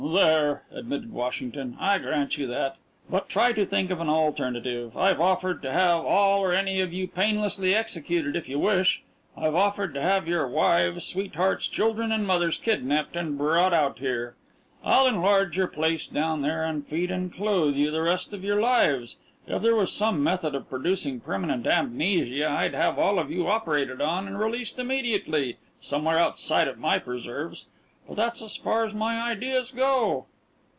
"There," 0.13 0.63
admitted 0.71 1.11
Washington, 1.11 1.77
"I 1.79 1.99
grant 1.99 2.35
you 2.35 2.47
that. 2.47 2.77
But 3.09 3.29
try 3.29 3.53
to 3.53 3.65
think 3.67 3.91
of 3.91 4.01
an 4.01 4.09
alternative. 4.09 4.97
I've 4.97 5.21
offered 5.21 5.61
to 5.61 5.71
have 5.71 6.03
all 6.03 6.39
or 6.43 6.51
any 6.51 6.81
of 6.81 6.91
you 6.91 7.07
painlessly 7.07 7.75
executed 7.75 8.35
if 8.35 8.49
you 8.49 8.57
wish. 8.57 9.03
I've 9.37 9.53
offered 9.53 9.93
to 9.93 10.01
have 10.01 10.27
your 10.27 10.47
wives, 10.47 11.05
sweethearts, 11.05 11.67
children, 11.67 12.11
and 12.11 12.25
mothers 12.25 12.57
kidnapped 12.57 13.15
and 13.15 13.37
brought 13.37 13.73
out 13.73 13.99
here. 13.99 14.33
I'll 14.83 15.05
enlarge 15.07 15.55
your 15.55 15.67
place 15.67 16.07
down 16.07 16.41
there 16.41 16.63
and 16.63 16.85
feed 16.85 17.11
and 17.11 17.31
clothe 17.31 17.75
you 17.75 17.91
the 17.91 18.01
rest 18.01 18.33
of 18.33 18.43
your 18.43 18.59
lives. 18.59 19.17
If 19.47 19.61
there 19.61 19.75
was 19.75 19.93
some 19.93 20.21
method 20.23 20.55
of 20.55 20.67
producing 20.69 21.19
permanent 21.19 21.67
amnesia 21.67 22.49
I'd 22.49 22.73
have 22.73 22.97
all 22.97 23.19
of 23.19 23.31
you 23.31 23.47
operated 23.47 24.01
on 24.01 24.27
and 24.27 24.37
released 24.39 24.79
immediately, 24.79 25.57
somewhere 25.79 26.17
outside 26.17 26.67
of 26.67 26.79
my 26.79 26.97
preserves. 26.97 27.67
But 28.07 28.15
that's 28.15 28.41
as 28.41 28.57
far 28.57 28.83
as 28.83 28.95
my 28.95 29.21
ideas 29.31 29.71
go." 29.71 30.25